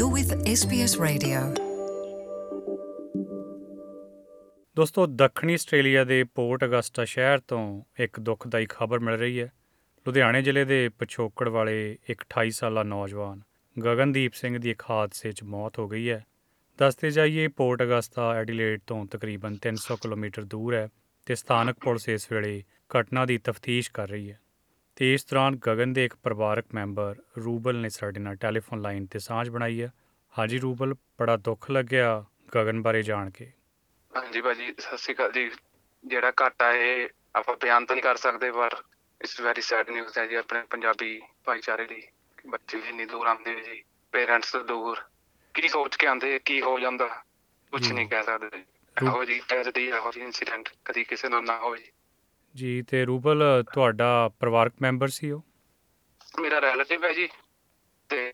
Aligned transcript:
You're 0.00 0.20
with 0.20 0.34
SBS 0.34 1.06
Radio. 1.06 1.54
ਦੋਸਤੋ, 4.76 5.06
ਦੱਖਣੀ 5.06 5.54
Australia 5.54 6.04
ਦੇ 6.04 6.24
ਪੋਰਟ 6.24 6.64
ਅਗਸਟਾ 6.64 7.04
ਸ਼ਹਿਰ 7.04 7.38
ਤੋਂ 7.38 7.82
ਇੱਕ 7.98 8.20
ਦੁਖਦਾਈ 8.20 8.66
ਖਬਰ 8.68 8.98
ਮਿਲ 8.98 9.14
ਰਹੀ 9.14 9.40
ਹੈ। 9.40 9.52
ਲੁਧਿਆਣੇ 10.06 10.42
ਜ਼ਿਲ੍ਹੇ 10.42 10.64
ਦੇ 10.64 10.88
ਪਿਛੋਕੜ 10.88 11.48
ਵਾਲੇ 11.48 11.98
ਇੱਕ 12.08 12.22
28 12.22 12.50
ਸਾਲਾ 12.50 12.82
ਨੌਜਵਾਨ 12.82 13.40
ਗਗਨਦੀਪ 13.84 14.32
ਸਿੰਘ 14.34 14.58
ਦੀ 14.58 14.70
ਇੱਕ 14.70 14.82
ਹਾਦਸੇ 14.90 15.32
'ਚ 15.32 15.42
ਮੌਤ 15.42 15.78
ਹੋ 15.78 15.88
ਗਈ 15.88 16.10
ਹੈ। 16.10 16.26
ਦੱਸਦੇ 16.78 17.10
ਜਾਈਏ, 17.10 17.48
ਪੋਰਟ 17.48 17.82
ਅਗਸਟਾ 17.82 18.34
ਐਡੀਲੇਡ 18.34 18.80
ਤੋਂ 18.86 19.06
ਤਕਰੀਬਨ 19.06 19.56
300 19.68 19.96
ਕਿਲੋਮੀਟਰ 19.96 20.44
ਦੂਰ 20.44 20.74
ਹੈ 20.74 20.88
ਤੇ 21.26 21.34
ਸਥਾਨਕ 21.34 21.76
ਪੁਲਿਸ 21.84 22.08
ਇਸ 22.08 22.32
ਵੇਲੇ 22.32 22.64
ਘਟਨਾ 23.00 23.26
ਦੀ 23.26 23.38
ਤਫਤੀਸ਼ 23.38 23.90
ਕਰ 23.92 24.08
ਰਹੀ 24.08 24.30
ਹੈ। 24.30 24.40
ਤੇ 25.00 25.14
ਇਸ 25.14 25.24
ਦੌਰਾਨ 25.26 25.56
ਗਗਨ 25.56 25.92
ਦੇ 25.92 26.04
ਇੱਕ 26.04 26.14
ਪਰਿਵਾਰਕ 26.14 26.64
ਮੈਂਬਰ 26.74 27.16
ਰੂਬਲ 27.44 27.76
ਨੇ 27.76 27.88
ਸਾਡੇ 27.88 28.20
ਨਾਲ 28.20 28.36
ਟੈਲੀਫੋਨ 28.36 28.80
ਲਾਈਨ 28.80 29.06
ਤੇ 29.06 29.18
ਸਾਂਝ 29.18 29.48
ਬਣਾਈ 29.48 29.82
ਹੈ। 29.82 29.92
ਹਾਜੀ 30.38 30.58
ਰੂਬਲ 30.58 30.94
ਬੜਾ 31.18 31.36
ਦੁੱਖ 31.36 31.70
ਲੱਗਿਆ 31.70 32.24
ਗਗਨ 32.56 32.82
ਬਾਰੇ 32.82 33.02
ਜਾਣ 33.02 33.30
ਕੇ। 33.30 33.52
ਹਾਂਜੀ 34.16 34.40
ਭਾਜੀ 34.40 34.74
ਸਤਿ 34.78 34.96
ਸ਼੍ਰੀ 34.96 35.14
ਅਕਾਲ 35.14 35.32
ਜੀ। 35.32 35.50
ਜਿਹੜਾ 36.04 36.32
ਘਾਟਾ 36.42 36.72
ਇਹ 36.72 37.08
ਆਪਾਂ 37.34 37.56
ਬਿਆਨ 37.56 37.86
ਤਾਂ 37.86 37.96
ਨਹੀਂ 37.96 38.02
ਕਰ 38.02 38.16
ਸਕਦੇ 38.16 38.50
ਪਰ 38.50 38.76
ਇਟਸ 39.20 39.40
ਵੈਰੀ 39.40 39.60
ਸੈਡ 39.60 39.90
ਨਿਊਜ਼ 39.90 40.18
ਹੈ 40.18 40.26
ਜੀ 40.26 40.34
ਆਪਣੇ 40.34 40.62
ਪੰਜਾਬੀ 40.70 41.22
ਭਾਈਚਾਰੇ 41.44 41.86
ਲਈ। 41.86 42.02
ਬੱਚੇ 42.46 42.78
ਇੰਨੀ 42.78 43.04
ਦੂਰ 43.04 43.26
ਆਉਂਦੇ 43.26 43.54
ਜੀ 43.54 43.82
ਪੇਰੈਂਟਸ 44.12 44.52
ਤੋਂ 44.52 44.64
ਦੂਰ। 44.64 45.00
ਕੀ 45.54 45.68
ਸੋਚ 45.68 45.96
ਕੇ 45.96 46.06
ਆਉਂਦੇ 46.06 46.38
ਕੀ 46.38 46.60
ਹੋ 46.62 46.78
ਜਾਂਦਾ? 46.78 47.06
ਕੁਝ। 47.72 47.92
ਨਹੀਂ 47.92 48.08
ਕਹਿ 48.08 48.22
ਸਕਦੇ। 48.22 48.64
ਇਹੋ 49.02 49.24
ਜੀ 49.24 49.40
ਟ੍ਰੈਜਡੀ 49.48 49.86
ਇਹੋ 49.86 50.12
ਜੀ 50.12 50.20
ਇਨਸੀਡੈਂਟ 50.20 50.68
ਕਦੀ 50.84 51.04
ਕਿਸੇ 51.04 51.28
ਨਾਲ 51.28 51.44
ਨਾ 51.44 51.58
ਹੋਵੇ 51.58 51.90
ਜੀ, 52.56 52.82
ਤੇ 52.82 53.04
ਰੂਬਲ, 53.04 53.64
ਤੁਹਾਡਾ 53.72 54.30
ਪਰਿਵਾਰਕ 54.40 54.72
ਮੈਂਬਰ 54.82 55.08
ਸੀ 55.08 55.30
ਉਹ? 55.30 55.44
ਮੇਰਾ 56.40 56.60
ਰਿਲੇਟਿਵ 56.60 57.04
ਹੈ 57.04 57.12
ਜੀ, 57.12 57.28
ਤੇ 58.08 58.32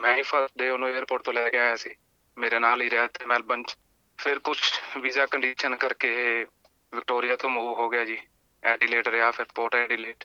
ਮੈਂ 0.00 0.16
ਹੀ 0.16 0.22
ਫਸਟ 0.22 0.58
ਡੇ 0.58 0.68
ਉਹਨੂੰ 0.70 0.88
에ਅਰਪੋਰਟ 0.90 1.22
ਤੋਂ 1.22 1.32
ਲੈ 1.32 1.48
ਕੇ 1.50 1.58
ਆਇਆ 1.58 1.76
ਸੀ। 1.76 1.94
ਮੇਰੇ 2.38 2.58
ਨਾਲ 2.58 2.82
ਹੀ 2.82 2.90
ਰਿਹਾ 2.90 3.06
ਤੇ 3.06 3.26
ਮੈਲਬਨ 3.26 3.62
ਚ। 3.62 3.76
ਫਿਰ 4.18 4.38
ਕੁਝ 4.38 4.58
ਵੀਜ਼ਾ 4.98 5.26
ਕੰਡੀਸ਼ਨ 5.26 5.76
ਕਰਕੇ 5.76 6.46
ਵਿਕਟੋਰੀਆ 6.94 7.36
ਤੋਂ 7.36 7.50
ਮੂਵ 7.50 7.78
ਹੋ 7.78 7.88
ਗਿਆ 7.88 8.04
ਜੀ। 8.04 8.18
ਐਡੀਲੇਟ 8.64 9.08
ਰਿਹਾ, 9.08 9.30
ਫਿਰ 9.30 9.46
Port 9.54 9.74
Adelaide 9.74 10.24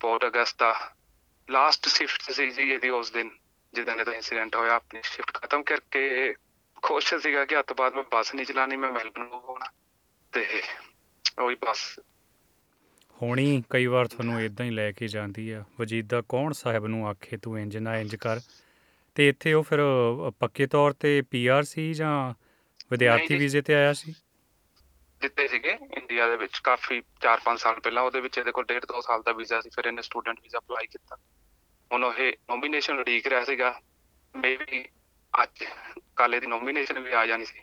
Port 0.00 0.26
Augusta 0.26 0.74
last 1.50 1.88
shift 1.88 2.30
ਸੀ 2.30 2.50
ਜੀ 2.50 2.62
ਇਹਦੀ 2.62 2.88
ਉਸ 2.88 3.10
ਦਿਨ, 3.10 3.30
ਜਿੱਦਾਂ 3.74 3.96
ਦਾ 3.96 4.12
ਇਨਸੀਡੈਂਟ 4.12 4.56
ਹੋਇਆ, 4.56 4.74
ਆਪਣੀ 4.74 5.00
ਸ਼ਿਫਟ 5.04 5.34
ਖਤਮ 5.34 5.62
ਕਰਕੇ 5.62 6.34
ਖੁਸ਼ 6.82 7.14
ਸੀਗਾ 7.14 7.44
ਕਿ 7.44 7.58
ਹੱਥ 7.58 7.72
ਬਾਅਦ 7.72 7.94
ਮੈਂ 7.94 8.04
ਬੱਸ 8.12 8.34
ਨਹੀਂ 8.34 8.46
ਚਲਾਣੀ 8.46 8.76
ਮੈਂ 8.76 8.92
ਮੈਲਬਨ 8.92 9.22
ਮੂਵ 9.22 9.44
ਹੋਣਾ 9.44 9.66
ਤੇ 10.32 10.62
ਉਹੀ 11.38 11.54
ਬੱਸ 11.54 12.00
ਹੋਣੀ 13.22 13.62
ਕਈ 13.70 13.86
ਵਾਰ 13.86 14.06
ਤੁਹਾਨੂੰ 14.06 14.40
ਇਦਾਂ 14.42 14.66
ਹੀ 14.66 14.70
ਲੈ 14.70 14.90
ਕੇ 14.92 15.08
ਜਾਂਦੀ 15.08 15.50
ਆ। 15.50 15.64
ਵਜੀਦਾ 15.80 16.22
ਕੌਣ 16.28 16.52
ਸਾਹਿਬ 16.52 16.86
ਨੂੰ 16.86 17.08
ਆਖੇ 17.08 17.36
ਤੂੰ 17.36 17.58
ਇੰਜ 17.58 17.76
ਨਾ 17.76 17.96
ਇੰਜ 17.96 18.16
ਕਰ। 18.16 18.40
ਤੇ 19.16 19.28
ਇੱਥੇ 19.28 19.52
ਉਹ 19.52 19.62
ਫਿਰ 19.62 19.80
ਪੱਕੇ 20.38 20.66
ਤੌਰ 20.66 20.92
ਤੇ 20.92 21.20
ਪੀਆਰ 21.22 21.62
ਸੀ 21.62 21.92
ਜਾਂ 21.94 22.34
ਵਿਦਿਆਰਥੀ। 22.90 23.36
ਵੀਜ਼ੇ 23.36 23.62
ਤੇ 23.62 23.74
ਆਇਆ 23.74 23.92
ਸੀ? 23.92 24.14
ਦਿੱਤੇ 25.20 25.46
ਸੀਗੇ 25.48 25.76
ਇੰਡੀਆ 25.96 26.28
ਦੇ 26.28 26.36
ਵਿੱਚ 26.36 26.58
ਕਾਫੀ 26.64 27.00
4-5 27.22 27.58
ਸਾਲ 27.58 27.80
ਪਹਿਲਾਂ। 27.80 28.02
ਉਹਦੇ 28.02 28.20
ਵਿੱਚ 28.20 28.38
ਇਹਦੇ 28.38 28.52
ਕੋਲ 28.52 28.64
1.5-2 28.64 29.00
ਸਾਲ 29.00 29.22
ਦਾ 29.22 29.32
ਵੀਜ਼ਾ 29.32 29.60
ਸੀ 29.60 29.70
ਫਿਰ 29.76 29.84
ਇਹਨੇ 29.84 30.02
ਸਟੂਡੈਂਟ 30.02 30.40
ਵੀਜ਼ਾ 30.42 30.58
ਅਪਲਾਈ 30.58 30.86
ਕੀਤਾ। 30.86 31.16
ਹੁਣ 31.92 32.04
ਉਹ 32.04 32.12
ਨੋਮੀਨੇਸ਼ਨ 32.50 32.98
ਉਡੀਕ 32.98 33.26
ਰਿਹਾ 33.26 33.44
ਸੀਗਾ। 33.44 33.80
ਮੇਬੀ 34.34 34.84
ਅੱਜ 35.34 35.64
ਕਾਲੇ 36.16 36.40
ਦੀ 36.40 36.46
ਨੋਮੀਨੇਸ਼ਨ 36.46 36.98
ਵੀ 36.98 37.12
ਆ 37.12 37.26
ਜਾਣੀ 37.26 37.44
ਸੀ। 37.44 37.60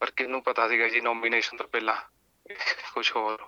ਪਰ 0.00 0.10
ਕਿਹਨੂੰ 0.16 0.42
ਪਤਾ 0.42 0.68
ਸੀਗਾ 0.68 0.88
ਜੀ 0.88 1.00
ਨੋਮੀਨੇਸ਼ਨ 1.00 1.56
ਤੋਂ 1.56 1.68
ਪਹਿਲਾਂ 1.68 1.96
ਕੁਝ 2.94 3.10
ਹੋਰ। 3.16 3.46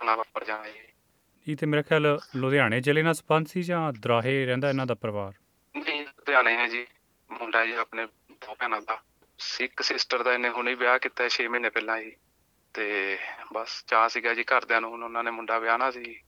ਹੋਣਾ 0.00 0.16
ਵਾਪਰ 0.16 0.44
ਜਾਣਾ 0.44 0.68
ਜੀ 0.68 1.52
ਇਹ। 1.52 1.56
ਤੇ 1.56 1.66
ਮੇਰੇ 1.66 1.82
ਖਿਆਲ 1.82 2.18
ਲੁਧਿਆਣੇ 2.36 2.80
ਜ਼ਿਲ੍ਹੇ 2.80 3.02
ਨਾਲ 3.02 3.14
ਸੰਬੰਧ 3.14 3.46
ਸੀ 3.46 3.62
ਜਾਂ 3.62 3.92
ਦਰਾਹੇ 3.92 4.46
ਰਹਿੰਦਾ 4.46 4.68
ਇਹਨਾਂ 4.68 4.86
ਦਾ 4.86 4.94
ਪਰਿਵਾਰ? 4.94 5.32
ਨਹੀਂ 5.76 6.00
ਲੁਧਿਆਣੇ 6.00 6.56
ਹੈ 6.56 6.68
ਜੀ। 6.68 6.86
ਮੁੰਡਾ 7.30 7.66
ਜੀ 7.66 7.72
ਆਪਣੇ 7.72 8.06
ਦੋ 8.30 8.54
ਭੈਣਾਂ 8.54 8.80
ਦਾ। 8.80 9.02
ਸਿੱਖ 9.38 9.82
ਸਿਸਟਰ 9.82 10.22
ਦਾ 10.22 10.32
ਇਹਨੇ 10.32 10.48
ਹੁਣੇ 10.48 10.74
ਵਿਆਹ 10.74 10.98
ਕੀਤਾ 10.98 11.28
6 11.28 11.46
ਮਹੀਨੇ 11.48 11.70
ਪਹਿਲਾਂ 11.70 12.00
ਜੀ। 12.02 12.16
ਤੇ 12.74 13.18
ਬਸ 13.52 13.84
ਚਾਹ 13.86 14.08
ਸੀਗਾ 14.08 14.34
ਜੀ 14.34 14.42
ਘਰਦਿਆਂ 14.42 14.80
ਨੂੰ 14.80 14.90
ਹੁਣ 14.90 15.02
ਉਹਨਾਂ 15.02 15.24
ਨੇ 15.24 15.30
ਮੁੰਡਾ 15.30 15.58
ਵਿਆਹਣਾ 15.58 15.90
ਸੀ। 15.90 16.20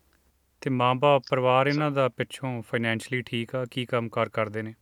ਤੇ 0.61 0.71
ਮਾਂ-ਬਾਪ 0.71 1.23
ਪਰਿਵਾਰ 1.31 1.67
ਇਹਨਾਂ 1.67 1.91
ਦਾ 1.91 2.09
ਪਿੱਛੋਂ 2.09 2.63
ਫਾਈਨੈਂਸ਼ਲੀ 2.63 3.23
ਠੀਕ 3.23 3.55
ਆ? 3.55 3.65
ਕੀ 3.71 3.87
ਕੰਮਕਾਰ 3.87 4.29
ਕਰਦੇ 4.29 4.63
ਨੇ? 4.63 4.75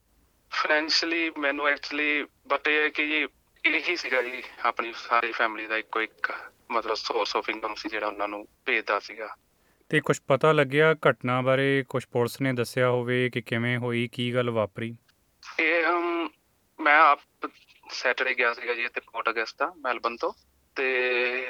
ਫਾਈਨੈਂਸ਼ਲੀ 0.50 1.30
ਮੈਨੂੰ 1.38 1.68
ਐਕਚੁਅਲੀ 1.68 2.26
ਬਟ 2.46 2.68
ਇਹ 2.68 2.82
ਹੈ 2.82 2.88
ਕਿ 2.88 3.06
ਜੀ 3.06 3.26
ਇਹੀ 3.64 3.96
ਸੀਗਾ 3.96 4.22
ਜੀ 4.22 4.42
ਆਪਣੀ 4.64 4.92
ਸਾਰੀ 4.96 5.32
ਫੈਮਿਲੀ 5.32 5.66
ਦਾ 5.66 5.76
ਇੱਕੋ 5.76 6.02
ਇੱਕ 6.02 6.32
ਮਤਲਬ 6.72 6.94
ਸੋਰਸ 6.94 7.36
ਆਫ 7.36 7.50
ਇਨਕਮ 7.50 7.74
ਸੀ 7.74 7.88
ਜਿਹੜਾ 7.88 8.06
ਉਹਨਾਂ 8.06 8.28
ਨੂੰ 8.28 8.46
ਭੇਜਦਾ 8.66 8.98
ਸੀਗਾ। 8.98 9.36
ਤੇ 9.88 10.00
ਕੁਝ 10.00 10.18
ਪਤਾ 10.28 10.52
ਲੱਗਿਆ 10.52 10.94
ਘਟਨਾ 10.94 11.40
ਬਾਰੇ? 11.40 11.84
ਕੁਝ 11.88 12.04
ਪੁਲਿਸ 12.12 12.40
ਨੇ 12.40 12.52
ਦੱਸਿਆ 12.52 12.88
ਹੋਵੇ 12.88 13.30
ਕਿ 13.30 13.40
ਕਿਵੇਂ 13.40 13.78
ਹੋਈ 13.78 14.08
ਕੀ 14.12 14.34
ਗੱਲ 14.34 14.50
ਵਾਪਰੀ? 14.50 14.96
ਇਹ 15.60 15.84
ਹਮ 15.84 16.30
ਮੈਂ 16.80 16.98
ਆਪ 17.00 17.20
ਸੈਟਰਡੇ 17.90 18.34
ਗਿਆ 18.34 18.52
ਸੀਗਾ 18.52 18.74
ਜੀ 18.74 18.84
ਇੱਥੇ 18.84 19.00
ਪੋਰਟ 19.00 19.28
ਅਗਸਤਾ 19.28 19.72
ਮੈਲਬਨ 19.76 20.16
ਤੋਂ। 20.16 20.32
ਤੇ 20.76 21.48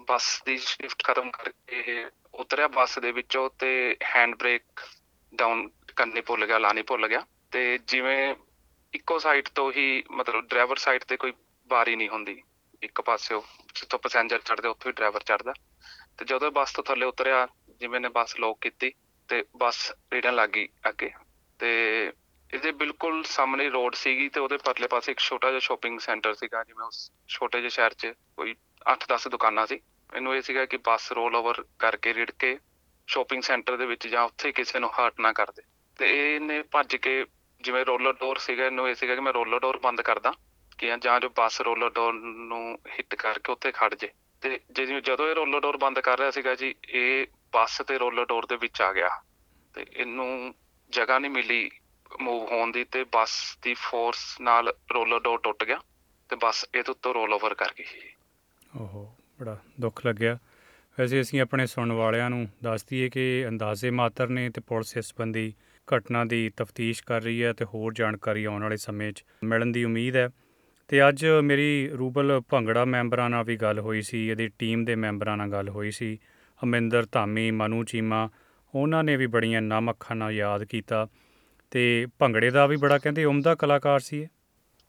ਬੱਸ 0.00 0.42
ਦੀ 0.46 0.56
ਸ਼ਿਫਟ 0.58 1.02
ਖਤਮ 1.04 1.30
ਕਰਕੇ 1.30 2.06
ਉਤਰਿਆ 2.34 2.68
ਬੱਸ 2.68 2.98
ਦੇ 2.98 3.12
ਵਿੱਚੋਂ 3.12 3.50
ਤੇ 3.58 3.96
ਹੈਂਡ 4.16 4.34
ਬ੍ਰੇਕ 4.34 4.62
ਡਾਊਨ 5.34 5.68
ਕਰਨੀ 5.96 6.20
ਭੁੱਲ 6.20 6.46
ਗਿਆ 6.46 6.58
ਲਾਣੀ 6.58 6.82
ਭੁੱਲ 6.82 7.08
ਗਿਆ। 7.08 7.26
ਤੇ 7.50 7.78
ਜਿਵੇਂ 7.86 8.34
ਇੱਕੋ 8.92 9.18
ਸਾਈਡ 9.18 9.48
ਤੋਂ 9.54 9.72
ਹੀ 9.72 10.02
ਮਤਲਬ 10.10 10.48
ਡਰਾਈਵਰ 10.48 10.76
ਸਾਈਡ 10.76 11.04
ਤੇ 11.04 11.16
ਕੋਈ 11.16 11.32
ਬਾਰੀ 11.68 11.96
ਨਹੀਂ 11.96 12.08
ਹੁੰਦੀ। 12.08 12.42
ਇੱਕ 12.84 13.00
ਪਾਸਿਓ 13.00 13.42
ਜਿੱਥੋਂ 13.74 13.98
ਪੈਸੇਂਜਰ 13.98 14.38
ਚੜਦੇ 14.40 14.68
ਉੱਥੋਂ 14.68 14.90
ਹੀ 14.90 14.94
ਡਰਾਈਵਰ 14.94 15.22
ਚੜਦਾ 15.22 15.52
ਤੇ 16.18 16.24
ਜਦੋਂ 16.24 16.50
ਬੱਸ 16.50 16.72
ਤੋਂ 16.72 16.84
ਥੱਲੇ 16.84 17.06
ਉਤਰਿਆ, 17.06 17.46
ਜਿਵੇਂ 17.80 18.00
ਨੇ 18.00 18.08
ਬੱਸ 18.08 18.36
ਲੋਕ 18.40 18.58
ਕੀਤੀ 18.60 18.92
ਤੇ 19.28 19.44
ਬੱਸ 19.56 19.90
ਰੇੜਨ 20.12 20.34
ਲੱਗ 20.34 20.48
ਗਈ 20.48 20.68
ਅੱਗੇ। 20.88 21.10
ਤੇ 21.60 22.12
ਇਹਦੇ 22.50 22.72
ਬਿਲਕੁਲ 22.72 23.22
ਸਾਹਮਣੇ 23.24 23.68
ਰੋਡ 23.70 23.94
ਸੀਗੀ 23.94 24.28
ਤੇ 24.28 24.40
ਉਹਦੇ 24.40 24.56
ਪਰਲੇ 24.64 24.86
ਪਾਸੇ 24.86 25.12
ਇੱਕ 25.12 25.20
ਛੋਟਾ 25.20 25.48
ਜਿਹਾ 25.48 25.60
ਸ਼ਾਪਿੰਗ 25.60 25.98
ਸੈਂਟਰ 26.00 26.34
ਸੀਗਾ, 26.34 26.62
ਜਿਵੇਂ 26.64 26.86
ਉਸ 26.86 27.10
ਛੋਟੇ 27.28 27.58
ਜਿਹੇ 27.58 27.70
ਸ਼ਹਿਰ 27.70 27.94
'ਚ 27.94 28.12
ਕੋਈ 28.36 28.54
8-10 28.86 29.28
ਦੁਕਾਨਾਂ 29.28 29.66
ਸੀ। 29.66 29.80
ਇਹਨੂੰ 30.10 30.34
ਇਹ 30.36 30.42
ਸੀਗਾ 30.42 30.64
ਕਿ 30.64 30.76
ਬੱਸ 30.84 31.10
ਰੋਲ 31.12 31.36
ਓਵਰ 31.36 31.64
ਕਰਕੇ 31.78 32.14
ਰਿੜ 32.14 32.30
ਕੇ 32.30 32.58
ਸ਼ਾਪਿੰਗ 33.08 33.42
ਸੈਂਟਰ 33.42 33.76
ਦੇ 33.76 33.86
ਵਿੱਚ 33.86 34.06
ਜਾਂ 34.08 34.22
ਉੱਥੇ 34.22 34.52
ਕਿਸੇ 34.52 34.78
ਨੂੰ 34.78 34.90
ਹਰਟ 34.90 35.20
ਨਾ 35.20 35.32
ਕਰਦੇ 35.32 35.62
ਤੇ 35.98 36.08
ਇਹਨੇ 36.34 36.62
ਭੱਜ 36.72 36.96
ਕੇ 36.96 37.24
ਜਿਵੇਂ 37.60 37.84
ਰੋਲਰ 37.84 38.12
ਡੋਰ 38.12 38.38
ਸੀਗਾ, 38.38 38.66
ਇਹਨੂੰ 38.66 38.88
ਇਹ 38.88 38.94
ਸੀਗਾ 38.94 39.14
ਕਿ 39.14 39.20
ਮੈਂ 39.20 39.32
ਰੋਲਰ 39.32 39.60
ਡੋਰ 39.60 39.78
ਬੰਦ 39.78 40.00
ਕਰਦਾ। 40.00 40.32
ਕਿ 40.78 40.92
ਜਾਂ 41.02 41.20
ਜੋ 41.20 41.28
ਬੱਸ 41.28 41.60
ਰੋਲਰ 41.60 41.90
ਡੋਰ 41.90 42.12
ਨੂੰ 42.22 42.78
ਹਿੱਟ 42.88 43.14
ਕਰਕੇ 43.14 43.52
ਉੱਥੇ 43.52 43.72
ਖੜ 43.72 43.94
ਜੇ। 43.94 44.08
ਤੇ 44.42 44.60
ਜਿਵੇਂ 44.70 45.02
ਜਦੋਂ 45.02 45.28
ਇਹ 45.30 45.34
ਰੋਲਰ 45.34 45.60
ਡੋਰ 45.60 45.76
ਬੰਦ 45.76 46.00
ਕਰ 46.00 46.18
ਰਿਹਾ 46.18 46.30
ਸੀਗਾ 46.30 46.54
ਜੀ, 46.54 46.74
ਇਹ 46.88 47.26
ਬੱਸ 47.52 47.82
ਤੇ 47.88 47.98
ਰੋਲਰ 47.98 48.24
ਡੋਰ 48.24 48.46
ਦੇ 48.46 48.56
ਵਿੱਚ 48.56 48.82
ਆ 48.82 48.92
ਗਿਆ। 48.92 49.08
ਤੇ 49.74 49.86
ਇਹਨੂੰ 49.96 50.54
ਜਗ੍ਹਾ 50.90 51.18
ਨਹੀਂ 51.18 51.30
ਮਿਲੀ 51.30 51.70
ਮੂਵ 52.20 52.52
ਹੋਣ 52.52 52.72
ਦੀ 52.72 52.84
ਤੇ 52.84 53.04
ਬੱਸ 53.04 53.58
ਦੀ 53.62 53.74
ਫੋਰਸ 53.74 54.40
ਨਾਲ 54.40 54.74
ਰੋਲਰ 54.94 55.20
ਡੋਰ 55.20 55.38
ਟੁੱਟ 55.38 55.64
ਗਿਆ 55.64 55.80
ਤੇ 56.28 56.36
ਬੱਸ 56.36 56.64
ਇਹਦੇ 56.74 56.90
ਉੱਤੋਂ 56.90 57.14
ਰੋਲ 57.14 57.32
ਓਵਰ 57.32 57.54
ਕਰ 57.54 57.72
ਗਈ। 57.78 57.84
ਓਹੋ, 58.76 59.14
ਬੜਾ 59.40 59.56
ਦੁੱਖ 59.80 60.06
ਲੱਗਿਆ। 60.06 60.38
ਵੈਸੇ 60.98 61.20
ਅਸੀਂ 61.20 61.40
ਆਪਣੇ 61.40 61.66
ਸੁਣਨ 61.66 61.92
ਵਾਲਿਆਂ 61.92 62.30
ਨੂੰ 62.30 62.48
ਦੱਸ 62.64 62.84
ਦਈਏ 62.84 63.08
ਕਿ 63.08 63.44
ਅੰਦਾਜ਼ੇ 63.48 63.90
ਮਾਤਰ 63.90 64.28
ਨੇ 64.28 64.50
ਤੇ 64.50 64.60
ਪੁਲਿਸ 64.60 64.96
ਇਸ 64.96 65.06
ਸੰਬੰਧੀ 65.06 65.52
ਘਟਨਾ 65.96 66.24
ਦੀ 66.24 66.50
ਤਫਤੀਸ਼ 66.56 67.02
ਕਰ 67.04 67.22
ਰਹੀ 67.22 67.42
ਹੈ 67.44 67.52
ਤੇ 67.52 67.64
ਹੋਰ 67.64 67.94
ਜਾਣਕਾਰੀ 67.94 68.44
ਆਉਣ 68.44 68.62
ਵਾਲੇ 68.62 68.76
ਸਮੇਂ 68.76 69.12
'ਚ 69.12 69.24
ਮਿਲਣ 69.44 69.72
ਦੀ 69.72 69.84
ਉਮੀਦ 69.84 70.16
ਹੈ। 70.16 70.28
ਤੇ 70.88 71.08
ਅੱਜ 71.08 71.26
ਮੇਰੀ 71.26 71.90
ਰੂਬਲ 71.98 72.40
ਭੰਗੜਾ 72.50 72.84
ਮੈਂਬਰਾਂ 72.84 73.30
ਨਾਲ 73.30 73.44
ਵੀ 73.44 73.56
ਗੱਲ 73.56 73.78
ਹੋਈ 73.78 74.02
ਸੀ 74.02 74.30
ਇਹਦੀ 74.30 74.48
ਟੀਮ 74.48 74.84
ਦੇ 74.84 74.94
ਮੈਂਬਰਾਂ 74.94 75.36
ਨਾਲ 75.36 75.48
ਗੱਲ 75.48 75.68
ਹੋਈ 75.68 75.90
ਸੀ 75.90 76.18
ਅਮਿੰਦਰ 76.62 77.06
ਧਾਮੀ 77.12 77.50
ਮਨੂ 77.50 77.84
ਚੀਮਾ 77.84 78.28
ਉਹਨਾਂ 78.74 79.04
ਨੇ 79.04 79.16
ਵੀ 79.16 79.26
ਬੜੀਆਂ 79.26 79.62
ਨਮ 79.62 79.90
ਅੱਖਾਂ 79.90 80.16
ਨਾਲ 80.16 80.32
ਯਾਦ 80.32 80.64
ਕੀਤਾ 80.64 81.08
ਤੇ 81.70 82.06
ਭੰਗੜੇ 82.18 82.50
ਦਾ 82.50 82.66
ਵੀ 82.66 82.76
ਬੜਾ 82.76 82.98
ਕਹਿੰਦੇ 82.98 83.24
ਉਮਦਾ 83.24 83.54
ਕਲਾਕਾਰ 83.54 84.00
ਸੀ 84.00 84.22
ਇਹ। 84.22 84.26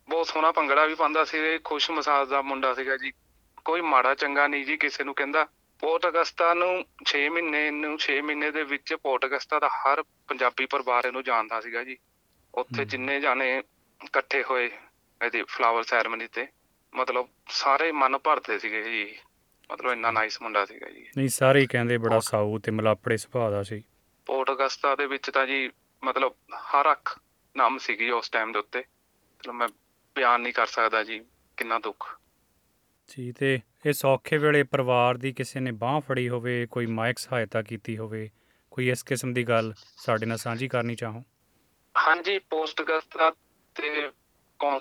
ਬਹੁਤ 0.09 0.27
ਸੋਹਣਾ 0.27 0.51
ਭੰਗੜਾ 0.51 0.85
ਵੀ 0.85 0.95
ਪਾਉਂਦਾ 0.95 1.23
ਸੀ 1.23 1.37
ਇਹ 1.37 1.59
ਖੁਸ਼ 1.63 1.91
ਮਸਾਜ 1.91 2.29
ਦਾ 2.29 2.41
ਮੁੰਡਾ 2.41 2.73
ਸੀਗਾ 2.73 2.97
ਜੀ। 2.97 3.11
ਕੋਈ 3.65 3.81
ਮਾੜਾ 3.81 4.15
ਚੰਗਾ 4.15 4.47
ਨਹੀਂ 4.47 4.65
ਜੀ 4.65 4.77
ਕਿਸੇ 4.77 5.03
ਨੂੰ 5.03 5.15
ਕਹਿੰਦਾ। 5.15 5.47
ਪੋਰਟ 5.79 6.07
ਅਗਸਤਾ 6.07 6.53
ਨੂੰ 6.53 6.85
6 7.03 7.29
ਮਹੀਨੇ 7.29 7.71
ਨੂੰ 7.71 7.97
6 7.97 8.21
ਮਹੀਨੇ 8.23 8.51
ਦੇ 8.51 8.63
ਵਿੱਚ 8.63 8.93
ਪੋਰਟ 8.93 9.25
ਅਗਸਤਾ 9.25 9.59
ਦਾ 9.59 9.67
ਹਰ 9.67 10.03
ਪੰਜਾਬੀ 10.03 10.65
ਪਰਿਵਾਰ 10.65 11.05
ਇਹਨੂੰ 11.05 11.23
ਜਾਣਦਾ 11.23 11.61
ਸੀਗਾ 11.61 11.83
ਜੀ। 11.83 11.97
ਉੱਥੇ। 12.55 12.85
ਜਿੰਨੇ 12.85 13.19
ਜਾਣੇ 13.19 13.63
ਇਕੱਠੇ 14.05 14.43
ਹੋਏ 14.43 14.69
ਇਹਦੀ 15.25 15.43
ਫਲਾਵਰ 15.43 15.83
ਸੈਰੇਮਨੀ 15.83 16.27
ਤੇ। 16.27 16.47
ਮਤਲਬ 16.93 17.27
ਸਾਰੇ 17.49 17.91
ਮਨ 17.91 18.17
ਭਰਦੇ 18.17 18.59
ਸੀਗੇ 18.59 18.83
ਜੀ। 18.83 19.17
ਮਤਲਬ 19.71 19.91
ਇੰਨਾ 19.91 20.11
ਨਾਈਸ 20.11 20.41
ਮੁੰਡਾ 20.41 20.65
ਸੀਗਾ 20.65 20.89
ਜੀ। 20.89 21.07
ਨਹੀਂ 21.17 21.29
ਸਾਰੇ 21.29 21.61
ਹੀ 21.61 21.67
ਕਹਿੰਦੇ 21.67 21.97
ਬੜਾ। 21.97 22.19
ਸਾਊ 22.19 22.59
ਤੇ 22.59 22.71
ਮਲਾਪੜੇ 22.71 23.17
ਸੁਭਾਅ 23.17 23.51
ਦਾ 23.51 23.63
ਸੀ। 23.63 23.83
ਪੋਰਟ 24.25 24.51
ਅਗਸਤਾ 24.51 24.95
ਦੇ 24.95 25.05
ਵਿੱਚ 25.05 25.29
ਤਾਂ 25.29 25.47
ਜੀ 25.47 25.69
ਮਤਲਬ 26.03 26.33
ਹਰ 26.55 26.91
ਅੱਖ 26.91 27.19
ਨਾਮ 27.57 27.77
ਸੀਗੀ 27.77 28.09
ਉਸ 28.09 28.29
ਟਾਈਮ 28.29 28.51
ਦੇ 28.51 28.59
ਉੱਤੇ। 28.59 28.79
ਮਤਲਬ 28.79 29.55
ਮੈਂ 29.55 29.67
ਬਿਆਨ 30.15 30.41
ਨਹੀਂ 30.41 30.53
ਕਰ 30.53 30.67
ਸਕਦਾ 30.67 31.03
ਜੀ 31.03 31.21
ਕਿੰਨਾ 31.57 31.79
ਦੁੱਖ। 31.79 32.19
ਜੀ 33.07 33.31
ਤੇ 33.31 33.59
ਇਹ 33.85 33.93
ਸੌਖੇ 33.93 34.37
ਵੇਲੇ 34.37 34.63
ਪਰਿਵਾਰ 34.63 35.17
ਦੀ 35.17 35.33
ਕਿਸੇ 35.33 35.59
ਨੇ 35.59 35.71
ਬਾਹ 35.71 35.99
ਫੜੀ 35.99 36.29
ਹੋਵੇ 36.29 36.67
ਕੋਈ 36.71 36.85
ਮਾਇਕ 36.85 37.19
ਸਹਾਇਤਾ 37.19 37.61
ਕੀਤੀ 37.61 37.97
ਹੋਵੇ 37.97 38.29
ਕੋਈ 38.71 38.89
ਇਸ 38.89 39.03
ਕਿਸਮ 39.03 39.33
ਦੀ 39.33 39.43
ਗੱਲ 39.43 39.73
ਸਾਡੇ 39.97 40.25
ਨਾਲ 40.25 40.37
ਸਾਂਝੀ 40.37 40.67
ਕਰਨੀ 40.67 40.95
ਚਾਹੋ? 40.95 41.23
ਹਾਂਜੀ 41.97 42.39
ਪੋਸਟ 42.39 42.81
ਅਗਸਤਾ 42.81 43.31
ਤੇ 43.75 44.11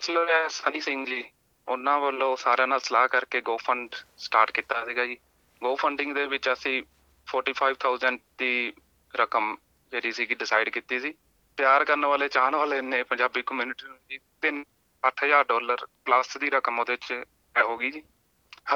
ਕਾਉਂਸਲਰ 0.05 0.31
ਹੈ 0.31 0.49
ਸਨੀ 0.49 0.81
ਸਿੰਘ 0.81 1.05
ਜੀ, 1.07 1.25
ਉਹਨਾਂ 1.69 1.99
ਵੱਲੋਂ 1.99 2.37
ਸਾਰਿਆਂ 2.37 2.67
ਨਾਲ 2.69 2.81
ਸਲਾਹ 2.81 3.09
ਕਰਕੇ 3.09 3.41
ਗੋ 3.41 3.57
ਫੰਡ 3.57 3.95
ਸਟਾਰਟ 4.17 4.51
ਕੀਤਾ 4.51 4.85
ਸੀਗਾ 4.85 5.07
ਜੀ। 5.07 5.17
ਗੋ 5.63 5.75
ਫੰਡਿੰਗ 5.77 6.15
ਦੇ 6.15 6.27
ਵਿੱਚ 6.27 6.49
ਅਸੀਂ 6.53 6.83
45000 7.27 8.19
ਦੀ 8.39 8.73
ਰਕਮ 9.15 9.57
ਜਿਹੜੀ 9.93 10.13
ਸੀਗੀ 10.13 10.35
ਡਿਸਾਈਡ 10.35 10.69
ਕੀਤੀ 10.69 11.01
ਸੀ। 11.01 11.15
ਪਿਆਰ 11.57 11.85
ਕਰਨ 11.85 12.07
ਵਾਲੇ, 12.07 12.29
ਚਾਹਣ 12.29 12.57
ਵਾਲੇ 12.57 12.81
ਨੇ 12.81 13.03
ਪੰਜਾਬੀ 13.03 13.43
ਕਮਿਊਨਿਟੀ 13.43 13.89
ਨੂੰ 13.89 13.99
ਜੀ, 14.11 14.19
ਤਿੰਨ 14.43 14.65
8000 15.03 15.45
ਡਾਲਰ 15.45 15.87
ਪਲੱਸ 16.05 16.37
ਦੀ 16.39 16.51
ਰਕਮ 16.51 16.79
ਉਹਦੇ 16.79 16.97
ਚ 16.97 17.25
ਐ 17.57 17.63
ਹੋਗੀ 17.63 17.91
ਜੀ। 17.91 18.03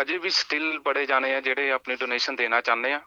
ਹਜੇ 0.00 0.18
ਵੀ 0.18 0.30
ਸਟਿਲ 0.30 0.78
ਬੜੇ 0.78 1.06
ਜਾਣੇ 1.06 1.34
ਆ 1.34 1.40
ਜਿਹੜੇ 1.40 1.70
ਆਪਣੀ 1.70 1.96
ਡੋਨੇਸ਼ਨ 1.96 2.36
ਦੇਣਾ 2.36 2.60
ਚਾਹੁੰਦੇ 2.60 2.92
ਆ। 2.92 3.00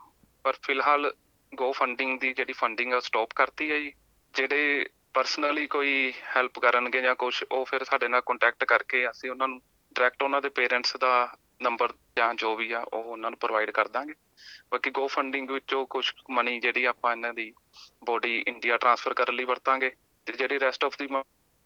ਪਰ 0.43 0.53
ਫਿਲਹਾਲ 0.63 1.13
ਗੋ 1.55 1.71
ਫੰਡਿੰਗ 1.71 2.19
ਦੀ 2.19 2.33
ਜਿਹੜੀ 2.33 2.53
ਫੰਡਿੰਗ 2.53 2.93
ਆ 2.93 2.99
ਸਟਾਪ 2.99 3.29
ਕਰਤੀ 3.35 3.71
ਹੈ 3.71 3.79
ਜੀ। 3.79 3.93
ਜਿਹੜੇ 4.33 4.85
ਪਰਸਨਲੀ 5.13 5.67
ਕੋਈ 5.67 6.13
ਹੈਲਪ 6.35 6.59
ਕਰਨਗੇ 6.59 7.01
ਜਾਂ 7.01 7.15
ਕੁਝ 7.15 7.43
ਉਹ 7.51 7.65
ਫਿਰ 7.65 7.83
ਸਾਡੇ 7.83 8.07
ਨਾਲ 8.07 8.21
ਕੰਟੈਕਟ 8.21 8.63
ਕਰਕੇ 8.63 9.09
ਅਸੀਂ 9.09 9.31
ਉਹਨਾਂ 9.31 9.47
ਨੂੰ 9.47 9.61
ਡਾਇਰੈਕਟ 9.93 10.23
ਉਹਨਾਂ 10.23 10.41
ਦੇ 10.41 10.49
ਪੇਰੈਂਟਸ 10.49 10.97
ਦਾ 10.97 11.37
ਨੰਬਰ 11.61 11.93
ਜਾਂ 12.17 12.33
ਜੋ 12.33 12.55
ਵੀ 12.55 12.71
ਆ 12.71 12.79
ਉਹ 12.79 13.03
ਉਹਨਾਂ 13.03 13.31
ਨੂੰ 13.31 13.39
ਪ੍ਰੋਵਾਈਡ 13.39 13.71
ਕਰ 13.71 13.87
ਦਾਂਗੇ। 13.87 14.13
ਬਾਕੀ 14.71 14.89
ਗੋ 14.89 15.07
ਫੰਡਿੰਗ 15.07 15.49
ਵਿੱਚੋਂ 15.49 15.85
ਕੁਝ 15.85 16.11
ਮਨੀ 16.29 16.59
ਜਿਹੜੀ 16.59 16.85
ਆਪਾਂ 16.85 17.11
ਇਹਨਾਂ 17.11 17.33
ਦੀ 17.33 17.53
ਬੋਡੀ 18.03 18.43
ਇੰਡੀਆ 18.47 18.77
ਟ੍ਰਾਂਸਫਰ 18.77 19.13
ਕਰਨ 19.13 19.35
ਲਈ 19.35 19.43
ਵਰਤਾਂਗੇ 19.43 19.91
ਤੇ 20.25 20.33
ਜਿਹੜੀ 20.33 20.59
ਰੈਸਟ 20.59 20.85
ਆਫ 20.85 20.97
ਦੀ 20.99 21.07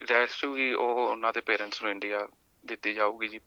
ਰੈਸਟ 0.09 0.45
ਹੋਊਗੀ 0.45 0.73
ਉਹ 0.73 1.07
ਉਹਨਾਂ 1.07 1.33
ਦੇ 1.33 1.41
ਪੇਰੈਂਟਸ 1.41 1.81
ਨੂੰ 1.81 1.91
ਇੰਡੀਆ 1.91 2.27
ਦਿੱਤੀ 2.65 2.93
ਜਾਊਗੀ 2.93 3.27
ਜੀ। 3.27 3.39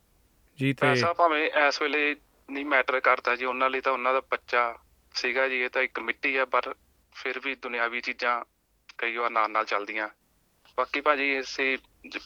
ਜੀ 0.58 0.72
ਤੇ 0.72 0.86
ਪੈਸਾ 0.86 1.12
ਭਾਵੇਂ 1.12 1.50
ਇਸ 1.68 1.82
ਵੇਲੇ 1.82 2.16
ਨਹੀਂ 2.50 2.64
ਮੈਟਰ 2.64 3.00
ਕਰਦਾ 3.00 3.36
ਜੀ 3.36 3.44
ਉਹਨਾਂ 3.44 3.70
ਲਈ 3.70 3.80
ਤਾਂ 3.80 3.92
ਉਹਨਾਂ 3.92 4.12
ਦਾ 4.12 4.20
ਬੱਚਾ 4.20 4.78
ਸੀਗਾ 5.14 5.48
ਜੀ 5.48 5.60
ਇਹ 5.60 5.70
ਤਾਂ 5.70 5.82
ਇੱਕ 5.82 6.00
ਮਿੱਟੀ 6.00 6.36
ਆ 6.36 6.44
ਪਰ 6.44 6.74
ਫਿਰ 7.14 7.40
ਵੀ 7.44 7.54
ਦੁਨਿਆਵੀ 7.54 8.00
ਚੀਜ਼ਾਂ 8.00 8.44
ਕਈ 8.98 9.16
ਵਾਰ 9.16 9.30
ਨਾਲ 9.30 9.50
ਨਾਲ 9.50 9.64
ਚੱਲਦੀਆਂ। 9.64 10.08
ਬਾਕੀ 10.78 11.00
ਭਾਜੀ 11.00 11.32
ਇਸੇ 11.36 11.76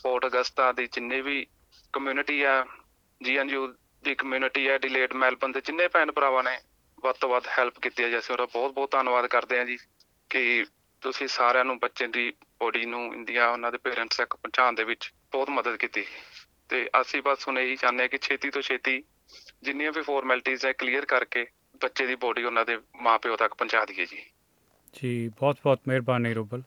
ਪੋਰਟ 0.02 0.26
ਅਗਸਤਾ 0.26 0.72
ਦੀ 0.72 0.86
ਜਿੰਨੇ 0.86 1.20
ਵੀ 1.20 1.46
ਕਮਿਊਨਿਟੀ 1.94 2.42
ਆ 2.42 2.64
ਜੀਐਨਯੂ 3.20 3.66
ਦੀ 4.04 4.14
ਕਮਿਊਨਿਟੀ 4.14 4.66
ਆ 4.66 4.76
ਡਿਲੇਟ 4.78 5.14
ਮੈਲਬਨ 5.14 5.52
ਦੇ 5.52 5.60
ਜਿੰਨੇ 5.60 5.88
ਭੈਣ 5.88 6.12
ਭਰਾਵਾਂ 6.12 6.42
ਨੇ, 6.44 6.58
ਵੱਧ 7.02 7.16
ਤੋਂ 7.20 7.28
ਵੱਧ 7.28 7.46
ਹੈਲਪ 7.58 7.78
ਕੀਤੀ 7.78 8.02
ਹੈ 8.02 8.08
ਜੀ 8.08 8.18
ਅਸੀਂ, 8.18 8.32
ਉਹਦਾ 8.32 8.46
ਬਹੁਤ 8.46 8.72
ਬਹੁਤ 8.72 8.90
ਧੰਨਵਾਦ 8.90 9.26
ਕਰਦੇ 9.26 9.58
ਹਾਂ 9.58 9.64
ਜੀ 9.66 9.78
ਕਿ 10.30 10.64
ਤੁਸੀਂ 11.02 11.28
ਸਾਰਿਆਂ 11.28 11.64
ਨੂੰ 11.64 11.78
ਬੱਚੇ 11.78 12.06
ਦੀ 12.06 12.30
ਬੋਡੀ 12.60 12.84
ਨੂੰ 12.86 13.14
ਇੰਡੀਆ 13.14 13.48
ਉਹਨਾਂ 13.50 13.70
ਦੇ 13.72 13.78
ਪੇਰੈਂਟਸ 13.78 14.16
ਤੱਕ 14.16 14.34
ਪਹੁੰਚਾਉਣ 14.36 14.74
ਦੇ 14.74 14.84
ਵਿੱਚ 14.84 15.12
ਬਹੁਤ 15.32 15.50
ਮਦਦ 15.50 15.76
ਕੀਤੀ। 15.76 16.04
ਤੇ 16.68 16.88
ਅਸੀਂ 17.00 17.22
ਬਸ 17.22 17.48
ਹੁਣ 17.48 17.58
ਇਹੀ 17.58 17.76
ਚਾਹੁੰਦੇ 17.76 18.02
ਹਾਂ 18.02 18.08
ਕਿ 18.08 18.18
ਛੇਤੀ 18.18 18.50
ਤੋਂ 18.50 18.62
ਛੇਤੀ 18.62 19.02
ਜਿੰਨੀਆਂ 19.62 19.92
ਵੀ 19.92 20.02
ਫਾਰਮੈਲਿਟੀਆਂ 20.02 20.56
ਹੈ 20.64 20.72
ਕਲੀਅਰ 20.72 21.06
ਕਰਕੇ 21.06 21.46
ਬੱਚੇ 21.80 22.06
ਦੀ 22.06 22.14
ਬੋਡੀ 22.14 22.44
ਉਹਨਾਂ 22.44 22.64
ਦੇ 22.64 22.78
ਮਾਪਿਓ 23.02 23.36
ਤੱਕ 23.36 23.54
ਪਹੁੰਚਾ 23.54 23.84
ਦਈਏ 23.84 24.06
ਜੀ। 24.06 24.24
ਜੀ 25.02 25.28
ਬਹੁਤ 25.28 25.58
ਬਹੁਤ 25.64 25.80
ਮਿਹਰਬਾਨੀ 25.88 26.34
ਰੂਬਲ। 26.34 26.62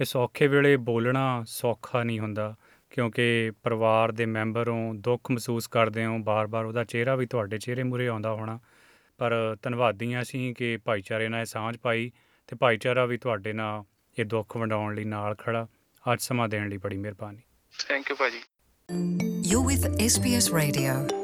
ਇਸ 0.00 0.16
ਔਖੇ 0.16 0.46
ਵੇਲੇ 0.46 0.76
ਬੋਲਣਾ 0.76 1.44
ਸੌਖਾ 1.46 2.02
ਨਹੀਂ 2.02 2.20
ਹੁੰਦਾ 2.20 2.54
ਕਿਉਂਕਿ 2.90 3.52
ਪਰਿਵਾਰ 3.62 4.12
ਦੇ 4.12 4.26
ਮੈਂਬਰੋਂ 4.26 4.94
ਦੁੱਖ 4.94 5.30
ਮਹਿਸੂਸ 5.30 5.66
ਕਰਦੇ 5.66 6.04
ਹੋ 6.04 6.18
ਬਾਰ-ਬਾਰ 6.18 6.64
ਉਹਦਾ 6.64 6.84
ਚਿਹਰਾ 6.84 7.16
ਵੀ 7.16 7.26
ਤੁਹਾਡੇ 7.26 7.58
ਚਿਹਰੇ 7.58 7.82
ਮੂਰੇ 7.82 8.08
ਆਉਂਦਾ 8.08 8.32
ਹੋਣਾ। 8.32 8.58
ਪਰ 9.18 9.56
ਧੰਨਵਾਦੀ 9.62 10.14
ਹਾਂ 10.14 10.22
ਅਸੀਂ 10.22 10.54
ਕਿ 10.54 10.76
ਭਾਈਚਾਰੇ 10.76 11.28
ਨਾਲ 11.28 11.40
ਇਹ 11.40 11.44
ਸਾਂਝ 11.44 11.76
ਪਾਈ 11.76 12.12
ਤੇ 12.46 12.56
ਭਾਈਚਾਰਾ 12.56 13.06
ਵੀ 13.06 13.16
ਤੁਹਾਡੇ 13.16 13.52
ਨਾਲ 13.52 13.84
ਇਹ 14.18 14.24
ਦੁੱਖ 14.24 14.56
ਵੰਡਾਉਣ 14.56 14.94
ਲਈ 14.94 15.04
ਨਾਲ 15.04 15.34
ਖੜਾ। 15.34 15.66
ਅੱਜ 16.12 16.22
ਸਮਾਂ 16.22 16.48
ਦੇਣ 16.48 16.68
ਲਈ 16.68 16.76
ਬੜੀ 16.76 16.96
ਮਿਹਰਬਾਨੀ। 16.96 17.38
ਥੈਂਕ 17.88 18.10
ਯੂ 18.10 18.16
ਭਾਜੀ। 18.16 18.40
You're 19.52 19.66
with 19.70 19.88
SBS 19.94 20.58
Radio. 20.58 21.21